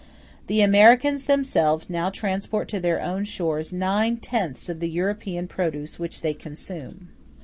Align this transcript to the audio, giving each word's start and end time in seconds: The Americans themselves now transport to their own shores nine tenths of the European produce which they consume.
The 0.47 0.61
Americans 0.61 1.25
themselves 1.25 1.87
now 1.87 2.09
transport 2.09 2.67
to 2.69 2.79
their 2.79 2.99
own 2.99 3.23
shores 3.23 3.71
nine 3.71 4.17
tenths 4.17 4.67
of 4.67 4.79
the 4.79 4.89
European 4.89 5.47
produce 5.47 5.99
which 5.99 6.21
they 6.21 6.33
consume. 6.33 7.09